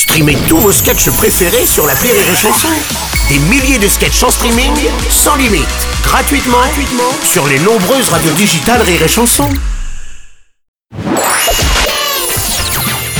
[0.00, 2.70] Streamez tous vos sketchs préférés sur la Rire et Chanson.
[3.28, 4.72] Des milliers de sketchs en streaming,
[5.10, 5.68] sans limite,
[6.02, 9.46] gratuitement, gratuitement sur les nombreuses radios digitales Rire et Chanson.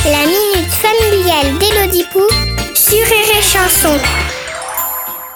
[0.06, 2.22] La minute familiale d'Élodie Pou
[2.74, 3.98] sur Rire et Chanson.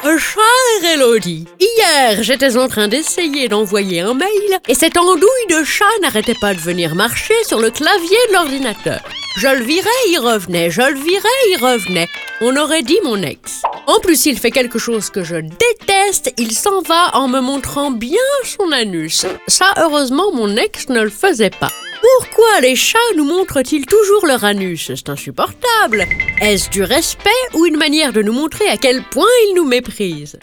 [0.02, 5.84] Chère Elodie, hier j'étais en train d'essayer d'envoyer un mail et cette andouille de chat
[6.00, 9.00] n'arrêtait pas de venir marcher sur le clavier de l'ordinateur.
[9.36, 12.06] Je le virais, il revenait, je le virais, il revenait.
[12.40, 13.62] On aurait dit mon ex.
[13.88, 17.90] En plus, il fait quelque chose que je déteste, il s'en va en me montrant
[17.90, 19.26] bien son anus.
[19.48, 21.72] Ça, heureusement, mon ex ne le faisait pas.
[22.00, 24.92] Pourquoi les chats nous montrent-ils toujours leur anus?
[24.94, 26.06] C'est insupportable.
[26.40, 30.38] Est-ce du respect ou une manière de nous montrer à quel point ils nous méprisent?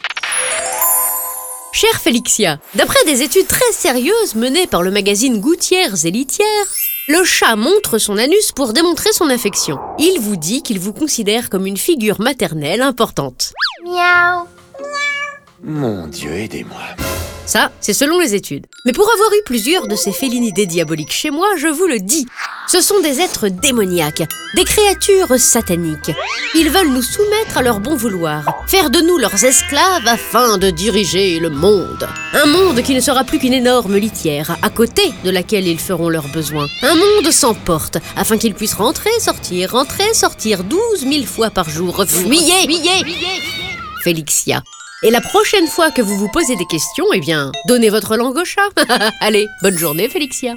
[1.73, 6.68] Chère Félixia, d'après des études très sérieuses menées par le magazine Gouttières et Litières,
[7.11, 9.79] le chat montre son anus pour démontrer son affection.
[9.99, 13.53] Il vous dit qu'il vous considère comme une figure maternelle importante.
[13.84, 14.47] Miaou.
[15.62, 17.10] Mon Dieu, aidez-moi.
[17.52, 18.66] Ça, c'est selon les études.
[18.85, 22.26] Mais pour avoir eu plusieurs de ces félinidés diaboliques chez moi, je vous le dis,
[22.70, 24.24] ce sont des êtres démoniaques,
[24.55, 26.13] des créatures sataniques.
[26.55, 30.70] Ils veulent nous soumettre à leur bon vouloir, faire de nous leurs esclaves afin de
[30.70, 32.08] diriger le monde.
[32.32, 36.08] Un monde qui ne sera plus qu'une énorme litière, à côté de laquelle ils feront
[36.08, 36.70] leurs besoins.
[36.84, 41.70] Un monde sans porte, afin qu'ils puissent rentrer, sortir, rentrer, sortir douze mille fois par
[41.70, 42.05] jour.
[42.08, 43.04] Fuyez, fuyez
[44.05, 44.63] Félixia.
[45.04, 48.38] Et la prochaine fois que vous vous posez des questions, eh bien, donnez votre langue
[48.38, 48.70] au chat.
[49.20, 50.54] Allez, bonne journée, Félixia.